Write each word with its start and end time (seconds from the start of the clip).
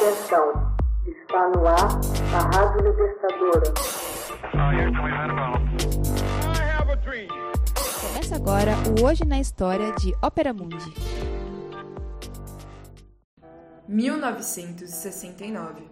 Atenção, 0.00 0.76
está 1.08 1.48
no 1.48 1.66
ar 1.66 1.88
a 2.32 2.38
Rádio 2.56 2.88
Libertadora. 2.88 3.74
Começa 8.00 8.36
agora 8.36 8.76
o 8.96 9.04
Hoje 9.04 9.24
na 9.24 9.40
História 9.40 9.90
de 9.94 10.14
Ópera 10.22 10.54
Mundi. 10.54 10.94
1969 13.88 15.90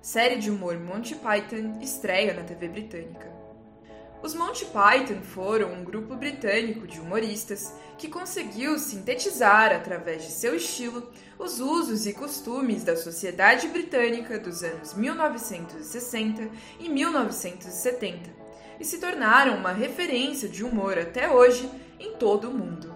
Série 0.00 0.38
de 0.38 0.50
humor 0.50 0.78
Monty 0.78 1.14
Python 1.14 1.78
estreia 1.82 2.32
na 2.32 2.42
TV 2.42 2.68
britânica. 2.68 3.39
Os 4.22 4.34
Monty 4.34 4.66
Python 4.66 5.22
foram 5.22 5.72
um 5.72 5.82
grupo 5.82 6.14
britânico 6.14 6.86
de 6.86 7.00
humoristas 7.00 7.72
que 7.96 8.06
conseguiu 8.06 8.78
sintetizar, 8.78 9.72
através 9.72 10.24
de 10.24 10.30
seu 10.30 10.54
estilo, 10.54 11.10
os 11.38 11.58
usos 11.58 12.06
e 12.06 12.12
costumes 12.12 12.84
da 12.84 12.96
sociedade 12.96 13.68
britânica 13.68 14.38
dos 14.38 14.62
anos 14.62 14.92
1960 14.92 16.50
e 16.78 16.90
1970 16.90 18.28
e 18.78 18.84
se 18.84 18.98
tornaram 18.98 19.56
uma 19.56 19.72
referência 19.72 20.50
de 20.50 20.62
humor 20.62 20.98
até 20.98 21.30
hoje 21.30 21.70
em 21.98 22.12
todo 22.16 22.50
o 22.50 22.54
mundo. 22.54 22.94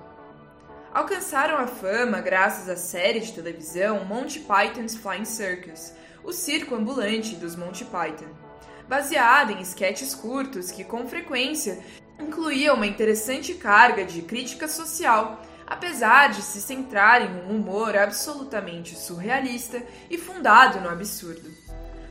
Alcançaram 0.93 1.56
a 1.56 1.66
fama 1.66 2.20
graças 2.20 2.68
à 2.68 2.77
série 2.77 3.20
de 3.20 3.32
televisão 3.32 4.04
Monty 4.04 4.41
Python's 4.41 4.95
Flying 4.95 5.24
Circus, 5.24 5.95
o 6.23 6.32
circo 6.32 6.74
ambulante 6.74 7.34
dos 7.37 7.56
Monty 7.56 7.87
Python 7.87 8.44
baseada 8.88 9.52
em 9.52 9.61
esquetes 9.61 10.15
curtos 10.15 10.70
que, 10.70 10.84
com 10.84 11.06
frequência, 11.06 11.79
incluía 12.19 12.73
uma 12.74 12.87
interessante 12.87 13.55
carga 13.55 14.05
de 14.05 14.23
crítica 14.23 14.69
social, 14.69 15.43
apesar 15.66 16.30
de 16.30 16.43
se 16.43 16.60
centrar 16.60 17.23
em 17.23 17.30
um 17.45 17.57
humor 17.57 17.97
absolutamente 17.97 18.97
surrealista 18.97 19.83
e 20.10 20.19
fundado 20.19 20.80
no 20.80 20.88
absurdo. 20.88 21.51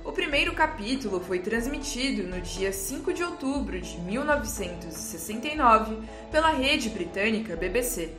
O 0.04 0.12
primeiro 0.12 0.54
capítulo 0.54 1.22
foi 1.22 1.40
transmitido 1.40 2.24
no 2.24 2.42
dia 2.42 2.74
5 2.74 3.14
de 3.14 3.24
outubro 3.24 3.80
de 3.80 3.98
1969 4.02 5.98
pela 6.30 6.50
rede 6.50 6.90
britânica 6.90 7.56
BBC. 7.56 8.12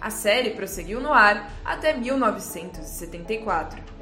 A 0.00 0.08
série 0.08 0.50
prosseguiu 0.50 0.98
no 0.98 1.12
ar 1.12 1.52
até 1.62 1.92
1974. 1.92 3.99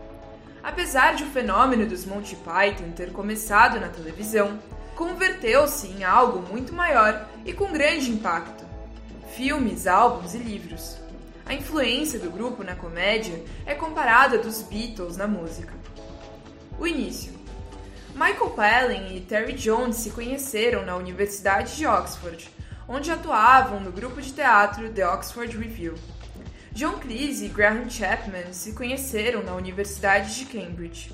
Apesar 0.62 1.14
de 1.14 1.24
o 1.24 1.30
fenômeno 1.30 1.86
dos 1.86 2.04
Monty 2.04 2.36
Python 2.36 2.90
ter 2.90 3.12
começado 3.12 3.80
na 3.80 3.88
televisão, 3.88 4.58
converteu-se 4.94 5.86
em 5.86 6.04
algo 6.04 6.40
muito 6.52 6.74
maior 6.74 7.28
e 7.44 7.52
com 7.52 7.72
grande 7.72 8.10
impacto. 8.10 8.64
Filmes, 9.34 9.86
álbuns 9.86 10.34
e 10.34 10.38
livros. 10.38 10.98
A 11.46 11.54
influência 11.54 12.18
do 12.18 12.30
grupo 12.30 12.64
na 12.64 12.74
comédia 12.74 13.42
é 13.64 13.74
comparada 13.74 14.36
dos 14.38 14.62
Beatles 14.62 15.16
na 15.16 15.26
música. 15.26 15.72
O 16.78 16.86
início. 16.86 17.32
Michael 18.14 18.50
Palin 18.50 19.16
e 19.16 19.20
Terry 19.20 19.52
Jones 19.52 19.96
se 19.96 20.10
conheceram 20.10 20.84
na 20.84 20.96
Universidade 20.96 21.76
de 21.76 21.86
Oxford, 21.86 22.50
onde 22.88 23.12
atuavam 23.12 23.78
no 23.80 23.92
grupo 23.92 24.20
de 24.20 24.32
teatro 24.32 24.90
The 24.90 25.08
Oxford 25.08 25.56
Review. 25.56 25.94
John 26.72 26.98
Cleese 26.98 27.46
e 27.46 27.48
Graham 27.48 27.88
Chapman 27.88 28.52
se 28.52 28.72
conheceram 28.72 29.42
na 29.42 29.54
Universidade 29.54 30.36
de 30.36 30.44
Cambridge. 30.44 31.12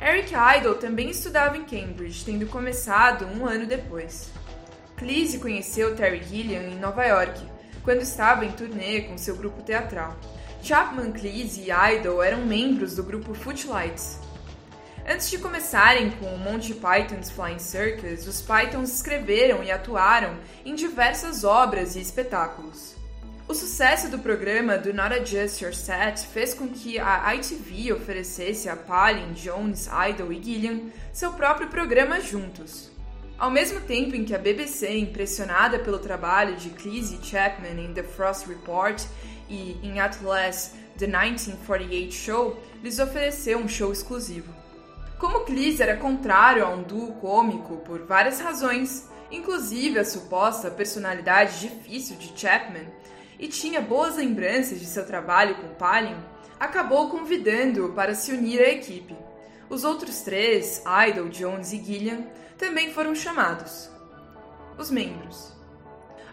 Eric 0.00 0.32
Idle 0.34 0.76
também 0.76 1.10
estudava 1.10 1.56
em 1.56 1.64
Cambridge, 1.64 2.24
tendo 2.24 2.46
começado 2.46 3.26
um 3.26 3.46
ano 3.46 3.66
depois. 3.66 4.30
Cleese 4.96 5.38
conheceu 5.38 5.96
Terry 5.96 6.22
Gilliam 6.22 6.62
em 6.62 6.78
Nova 6.78 7.04
York, 7.04 7.40
quando 7.82 8.02
estava 8.02 8.44
em 8.44 8.52
turnê 8.52 9.02
com 9.02 9.18
seu 9.18 9.36
grupo 9.36 9.62
teatral. 9.62 10.16
Chapman, 10.62 11.12
Cleese 11.12 11.62
e 11.62 11.70
Idle 11.70 12.22
eram 12.22 12.46
membros 12.46 12.96
do 12.96 13.02
grupo 13.02 13.34
Footlights. 13.34 14.18
Antes 15.06 15.30
de 15.30 15.36
começarem 15.36 16.10
com 16.12 16.26
o 16.26 16.38
Monty 16.38 16.72
Python's 16.72 17.28
Flying 17.28 17.58
Circus, 17.58 18.26
os 18.26 18.40
Pythons 18.40 18.94
escreveram 18.94 19.62
e 19.62 19.70
atuaram 19.70 20.38
em 20.64 20.74
diversas 20.74 21.44
obras 21.44 21.94
e 21.94 22.00
espetáculos. 22.00 22.94
O 23.46 23.52
sucesso 23.52 24.08
do 24.08 24.18
programa 24.18 24.78
Do 24.78 24.94
Not 24.94 25.12
Adjust 25.12 25.62
Your 25.62 25.74
Set 25.74 26.26
fez 26.28 26.54
com 26.54 26.66
que 26.66 26.98
a 26.98 27.34
ITV 27.34 27.92
oferecesse 27.92 28.70
a 28.70 28.74
Palin, 28.74 29.34
Jones, 29.34 29.86
Idol 30.08 30.32
e 30.32 30.42
Gillian 30.42 30.80
seu 31.12 31.30
próprio 31.34 31.68
programa 31.68 32.22
juntos. 32.22 32.90
Ao 33.38 33.50
mesmo 33.50 33.82
tempo 33.82 34.16
em 34.16 34.24
que 34.24 34.34
a 34.34 34.38
BBC, 34.38 34.96
impressionada 34.96 35.78
pelo 35.78 35.98
trabalho 35.98 36.56
de 36.56 36.70
Cleese 36.70 37.18
e 37.20 37.24
Chapman 37.26 37.84
em 37.84 37.92
The 37.92 38.02
Frost 38.02 38.46
Report 38.46 39.02
e 39.50 39.78
em 39.82 40.00
Atlas 40.00 40.72
The 40.96 41.06
1948 41.06 42.14
Show, 42.14 42.62
lhes 42.82 42.98
ofereceu 42.98 43.58
um 43.58 43.68
show 43.68 43.92
exclusivo. 43.92 44.54
Como 45.18 45.40
Cleese 45.40 45.82
era 45.82 45.98
contrário 45.98 46.64
a 46.64 46.70
um 46.70 46.82
duo 46.82 47.12
cômico 47.16 47.76
por 47.78 48.06
várias 48.06 48.40
razões, 48.40 49.06
inclusive 49.30 49.98
a 49.98 50.04
suposta 50.04 50.70
personalidade 50.70 51.60
difícil 51.60 52.16
de 52.16 52.32
Chapman, 52.40 52.86
e 53.38 53.48
tinha 53.48 53.80
boas 53.80 54.16
lembranças 54.16 54.78
de 54.80 54.86
seu 54.86 55.06
trabalho 55.06 55.56
com 55.56 55.74
Palin, 55.74 56.16
acabou 56.58 57.10
convidando-o 57.10 57.92
para 57.92 58.14
se 58.14 58.32
unir 58.32 58.60
à 58.60 58.68
equipe. 58.68 59.16
Os 59.68 59.84
outros 59.84 60.20
três, 60.20 60.82
Idol, 61.08 61.28
Jones 61.28 61.72
e 61.72 61.82
Gillian, 61.82 62.26
também 62.56 62.92
foram 62.92 63.14
chamados. 63.14 63.90
Os 64.78 64.90
membros. 64.90 65.52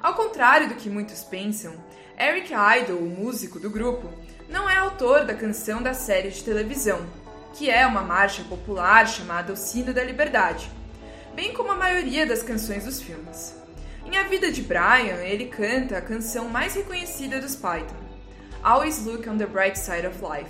Ao 0.01 0.15
contrário 0.15 0.67
do 0.69 0.75
que 0.75 0.89
muitos 0.89 1.23
pensam, 1.23 1.73
Eric 2.19 2.51
Idle, 2.53 2.97
o 2.97 3.09
músico 3.09 3.59
do 3.59 3.69
grupo, 3.69 4.09
não 4.49 4.69
é 4.69 4.77
autor 4.77 5.25
da 5.25 5.33
canção 5.33 5.81
da 5.81 5.93
série 5.93 6.29
de 6.29 6.43
televisão, 6.43 6.99
que 7.53 7.69
é 7.69 7.85
uma 7.85 8.01
marcha 8.01 8.43
popular 8.43 9.07
chamada 9.07 9.53
O 9.53 9.57
Sino 9.57 9.93
da 9.93 10.03
Liberdade, 10.03 10.71
bem 11.33 11.53
como 11.53 11.71
a 11.71 11.75
maioria 11.75 12.25
das 12.25 12.43
canções 12.43 12.85
dos 12.85 13.01
filmes. 13.01 13.60
Em 14.03 14.17
A 14.17 14.23
Vida 14.23 14.51
de 14.51 14.63
Brian, 14.63 15.23
ele 15.23 15.45
canta 15.45 15.97
a 15.97 16.01
canção 16.01 16.49
mais 16.49 16.73
reconhecida 16.73 17.39
dos 17.39 17.55
Python, 17.55 17.95
Always 18.63 19.05
Look 19.05 19.29
on 19.29 19.37
the 19.37 19.45
Bright 19.45 19.77
Side 19.77 20.07
of 20.07 20.17
Life. 20.17 20.49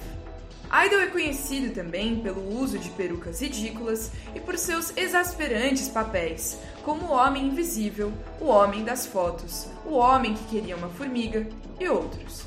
Idol 0.73 1.01
é 1.01 1.07
conhecido 1.07 1.73
também 1.73 2.21
pelo 2.21 2.57
uso 2.57 2.79
de 2.79 2.89
perucas 2.91 3.41
ridículas 3.41 4.09
e 4.33 4.39
por 4.39 4.57
seus 4.57 4.95
exasperantes 4.95 5.89
papéis, 5.89 6.57
como 6.81 7.07
o 7.07 7.11
Homem 7.11 7.47
Invisível, 7.47 8.13
o 8.39 8.45
Homem 8.45 8.85
das 8.85 9.05
Fotos, 9.05 9.67
o 9.85 9.95
Homem 9.95 10.33
que 10.33 10.45
Queria 10.45 10.77
uma 10.77 10.87
Formiga 10.87 11.45
e 11.77 11.89
outros. 11.89 12.43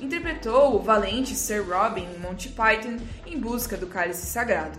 Interpretou 0.00 0.76
o 0.76 0.82
valente 0.82 1.34
Sir 1.34 1.62
Robin 1.68 2.04
em 2.04 2.18
Monty 2.20 2.48
Python 2.48 2.96
em 3.26 3.38
busca 3.38 3.76
do 3.76 3.86
cálice 3.86 4.24
sagrado. 4.24 4.78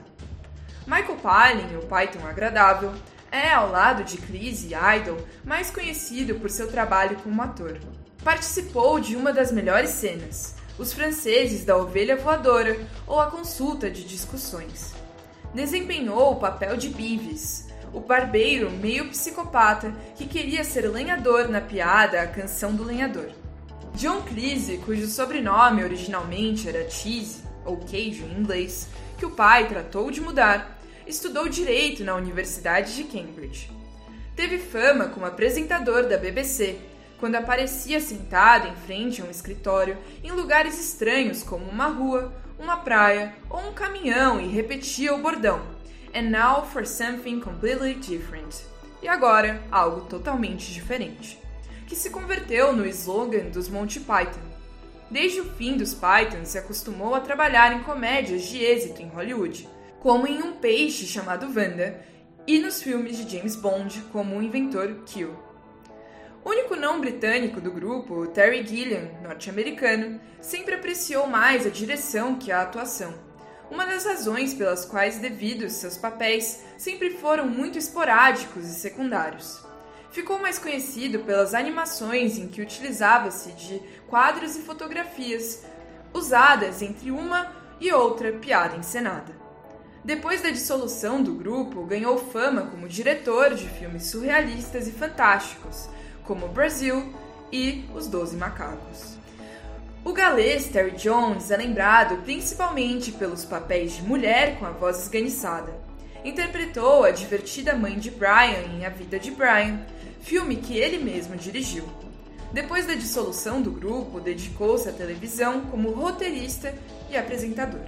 Michael 0.88 1.18
Palin, 1.18 1.76
o 1.76 1.86
Python 1.86 2.26
agradável, 2.28 2.92
é, 3.32 3.52
ao 3.52 3.70
lado 3.70 4.04
de 4.04 4.18
Chris 4.18 4.64
e 4.64 4.74
Idol, 4.74 5.18
mais 5.44 5.70
conhecido 5.72 6.36
por 6.36 6.50
seu 6.50 6.68
trabalho 6.68 7.18
como 7.18 7.42
ator. 7.42 7.78
Participou 8.24 9.00
de 9.00 9.16
uma 9.16 9.32
das 9.32 9.52
melhores 9.52 9.92
cenas, 9.92 10.56
Os 10.78 10.94
Franceses 10.94 11.64
da 11.64 11.78
Ovelha 11.78 12.16
Voadora 12.16 12.80
ou 13.08 13.20
A 13.20 13.28
Consulta 13.28 13.90
de 13.90 14.04
Discussões. 14.04 14.94
Desempenhou 15.54 16.34
o 16.34 16.36
papel 16.36 16.78
de 16.78 16.90
Beavis, 16.90 17.68
o 17.94 18.00
barbeiro 18.00 18.70
meio 18.70 19.10
psicopata 19.10 19.94
que 20.16 20.28
queria 20.28 20.64
ser 20.64 20.88
lenhador 20.90 21.48
na 21.48 21.62
piada 21.62 22.22
A 22.22 22.28
Canção 22.28 22.74
do 22.76 22.84
Lenhador. 22.84 23.30
John 23.96 24.22
Cleese, 24.22 24.78
cujo 24.78 25.08
sobrenome 25.08 25.84
originalmente 25.84 26.70
era 26.70 26.90
Cheese, 26.90 27.44
ou 27.66 27.78
queijo 27.78 28.24
em 28.26 28.40
inglês, 28.40 28.88
que 29.18 29.26
o 29.26 29.32
pai 29.32 29.68
tratou 29.68 30.10
de 30.12 30.22
mudar, 30.22 30.79
estudou 31.10 31.50
direito 31.50 32.04
na 32.04 32.16
Universidade 32.16 32.96
de 32.96 33.04
Cambridge. 33.04 33.72
Teve 34.36 34.60
fama 34.60 35.08
como 35.08 35.26
apresentador 35.26 36.08
da 36.08 36.18
BBC, 36.18 36.78
quando 37.20 37.36
aparecia 37.36 38.00
sentado 38.00 38.68
em 38.68 38.76
frente 38.76 39.22
a 39.22 39.26
um 39.26 39.32
escritório 39.32 39.98
em 40.24 40.32
lugares 40.32 40.80
estranhos 40.80 41.44
como 41.44 41.66
uma 41.66 41.88
rua, 41.88 42.32
uma 42.60 42.78
praia 42.78 43.34
ou 43.50 43.60
um 43.60 43.74
caminhão 43.74 44.40
e 44.40 44.48
repetia 44.48 45.14
o 45.14 45.18
bordão: 45.18 45.60
And 46.14 46.30
now 46.30 46.66
for 46.66 46.86
something 46.86 47.40
completely 47.40 47.96
different. 47.96 48.64
E 49.02 49.08
agora, 49.08 49.64
algo 49.72 50.02
totalmente 50.02 50.72
diferente. 50.72 51.40
Que 51.88 51.96
se 51.96 52.12
converteu 52.12 52.72
no 52.72 52.86
slogan 52.86 53.50
dos 53.50 53.68
Monty 53.68 54.00
Python. 54.00 54.48
Desde 55.10 55.42
o 55.42 55.46
fim 55.56 55.76
dos 55.76 55.96
Python, 55.96 56.46
se 56.46 56.58
acostumou 56.58 57.16
a 57.16 57.20
trabalhar 57.20 57.74
em 57.74 57.82
comédias 57.82 58.44
de 58.44 58.64
êxito 58.64 59.02
em 59.02 59.08
Hollywood 59.08 59.68
como 60.00 60.28
em 60.28 60.42
Um 60.42 60.54
Peixe 60.54 61.06
chamado 61.06 61.46
Wanda, 61.48 62.04
e 62.48 62.58
nos 62.58 62.82
filmes 62.82 63.18
de 63.18 63.38
James 63.38 63.56
Bond 63.56 64.02
como 64.12 64.38
o 64.38 64.42
inventor 64.42 65.04
Q. 65.06 65.30
O 66.44 66.50
único 66.50 66.76
não 66.76 67.00
britânico 67.00 67.62
do 67.62 67.72
grupo, 67.72 68.26
Terry 68.28 68.66
Gilliam, 68.66 69.10
norte-americano, 69.22 70.20
sempre 70.42 70.76
apreciou 70.76 71.28
mais 71.28 71.66
a 71.66 71.70
direção 71.70 72.36
que 72.36 72.52
a 72.52 72.62
atuação. 72.62 73.14
Uma 73.70 73.86
das 73.86 74.06
razões 74.06 74.54
pelas 74.54 74.84
quais, 74.84 75.20
devido 75.20 75.70
seus 75.70 75.96
papéis, 75.96 76.64
sempre 76.78 77.12
foram 77.12 77.46
muito 77.46 77.78
esporádicos 77.78 78.66
e 78.66 78.74
secundários. 78.74 79.64
Ficou 80.12 80.40
mais 80.40 80.58
conhecido 80.58 81.20
pelas 81.20 81.54
animações 81.54 82.40
em 82.40 82.48
que 82.48 82.62
utilizava-se 82.62 83.52
de 83.52 83.80
quadros 84.08 84.56
e 84.56 84.62
fotografias, 84.62 85.64
usadas 86.12 86.82
entre 86.82 87.12
uma 87.12 87.52
e 87.80 87.92
outra 87.92 88.32
piada 88.32 88.76
encenada. 88.76 89.49
Depois 90.04 90.42
da 90.42 90.50
dissolução 90.50 91.22
do 91.22 91.34
grupo, 91.34 91.86
ganhou 91.86 92.18
fama 92.18 92.62
como 92.68 92.88
diretor 92.88 93.54
de 93.54 93.68
filmes 93.68 94.06
surrealistas 94.06 94.88
e 94.88 94.92
fantásticos, 94.92 95.90
como 96.24 96.48
Brasil 96.48 97.14
e 97.52 97.86
Os 97.94 98.08
Doze 98.08 98.38
Macacos. 98.38 99.18
O 100.04 100.14
galês 100.14 100.70
Terry 100.70 100.92
Jones 100.92 101.52
é 101.52 101.58
lembrado 101.58 102.24
principalmente 102.24 103.12
pelos 103.12 103.44
papéis 103.44 103.98
de 103.98 104.02
mulher 104.02 104.58
com 104.58 104.66
a 104.66 104.72
voz 104.72 105.02
esganiçada. 105.04 105.74
Interpretou 106.24 107.04
a 107.04 107.12
divertida 107.12 107.76
mãe 107.76 108.00
de 108.00 108.10
Brian 108.10 108.74
em 108.74 108.86
A 108.86 108.90
Vida 108.90 109.20
de 109.20 109.32
Brian, 109.32 109.82
filme 110.22 110.56
que 110.56 110.78
ele 110.78 111.04
mesmo 111.04 111.36
dirigiu. 111.36 111.84
Depois 112.54 112.88
da 112.88 112.94
dissolução 112.94 113.62
do 113.62 113.72
grupo, 113.72 114.22
dedicou-se 114.22 114.88
à 114.88 114.94
televisão 114.94 115.62
como 115.66 115.92
roteirista 115.92 116.74
e 117.10 117.18
apresentador. 117.18 117.86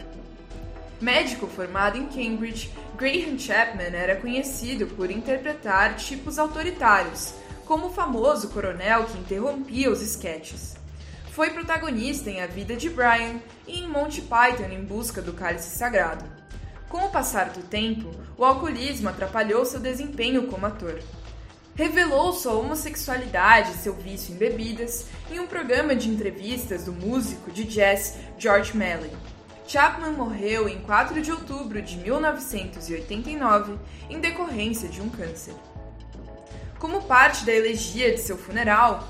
Médico 1.02 1.48
formado 1.48 1.98
em 1.98 2.06
Cambridge, 2.06 2.72
Graham 2.96 3.40
Chapman 3.40 3.96
era 3.96 4.18
conhecido 4.18 4.86
por 4.86 5.10
interpretar 5.10 5.96
tipos 5.96 6.38
autoritários, 6.38 7.34
como 7.66 7.88
o 7.88 7.92
famoso 7.92 8.50
coronel 8.50 9.06
que 9.06 9.18
interrompia 9.18 9.90
os 9.90 10.00
esquetes. 10.00 10.76
Foi 11.32 11.50
protagonista 11.50 12.30
em 12.30 12.42
A 12.42 12.46
Vida 12.46 12.76
de 12.76 12.88
Brian 12.88 13.40
e 13.66 13.80
em 13.80 13.88
Monty 13.88 14.22
Python 14.22 14.72
em 14.72 14.84
Busca 14.84 15.24
do 15.24 15.34
Cálice 15.34 15.76
Sagrado. 15.76 16.24
Com 16.88 17.06
o 17.06 17.10
passar 17.10 17.50
do 17.50 17.64
tempo, 17.64 18.12
o 18.38 18.46
alcoolismo 18.46 19.10
atrapalhou 19.10 19.66
seu 19.66 19.80
desempenho 19.80 20.46
como 20.48 20.68
ator. 20.68 21.00
Revelou 21.74 22.32
sua 22.32 22.54
homossexualidade 22.54 23.72
e 23.72 23.78
seu 23.78 23.96
vício 23.96 24.36
em 24.36 24.38
bebidas 24.38 25.08
em 25.32 25.40
um 25.40 25.48
programa 25.48 25.96
de 25.96 26.10
entrevistas 26.10 26.84
do 26.84 26.94
músico 26.94 27.50
de 27.50 27.64
jazz 27.64 28.18
George 28.38 28.78
Melly. 28.78 29.10
Chapman 29.72 30.12
morreu 30.12 30.68
em 30.68 30.82
4 30.82 31.22
de 31.22 31.32
outubro 31.32 31.82
de 31.82 31.96
1989 32.00 33.80
em 34.10 34.20
decorrência 34.20 34.90
de 34.90 35.02
um 35.02 35.08
câncer. 35.08 35.56
Como 36.78 37.04
parte 37.04 37.46
da 37.46 37.54
elegia 37.54 38.12
de 38.12 38.18
seu 38.18 38.38
funeral, 38.38 39.08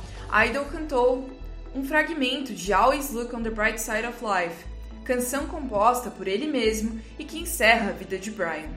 Idol 0.48 0.66
cantou 0.66 1.28
um 1.74 1.84
fragmento 1.84 2.54
de 2.54 2.72
Always 2.72 3.10
Look 3.12 3.36
on 3.36 3.42
the 3.42 3.50
Bright 3.50 3.82
Side 3.82 4.06
of 4.06 4.20
Life, 4.24 4.64
canção 5.04 5.48
composta 5.48 6.12
por 6.12 6.28
ele 6.28 6.46
mesmo 6.46 7.02
e 7.18 7.26
que 7.26 7.40
encerra 7.40 7.90
a 7.90 7.94
vida 7.94 8.20
de 8.20 8.30
Brian. 8.30 8.70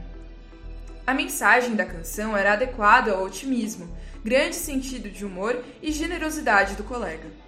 A 1.07 1.13
mensagem 1.13 1.77
da 1.77 1.85
canção 1.85 2.35
era 2.35 2.55
adequada 2.55 3.13
ao 3.13 3.25
otimismo, 3.25 3.95
grande 4.25 4.57
sentido 4.57 5.11
de 5.11 5.23
humor 5.23 5.63
e 5.83 5.93
generosidade 5.93 6.77
do 6.77 6.83
colega. 6.85 7.44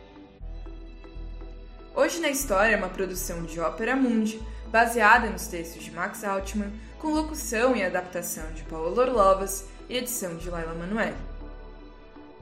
Hoje 1.96 2.20
na 2.20 2.28
História 2.28 2.74
é 2.74 2.76
uma 2.76 2.90
produção 2.90 3.42
de 3.44 3.58
Ópera 3.58 3.96
Mundi, 3.96 4.38
baseada 4.68 5.30
nos 5.30 5.46
textos 5.46 5.82
de 5.82 5.90
Max 5.90 6.22
Altman, 6.24 6.70
com 6.98 7.08
locução 7.08 7.74
e 7.74 7.82
adaptação 7.82 8.52
de 8.52 8.62
Paulo 8.64 9.00
Orlovas 9.00 9.66
e 9.88 9.96
edição 9.96 10.36
de 10.36 10.50
Laila 10.50 10.74
Manoel. 10.74 11.16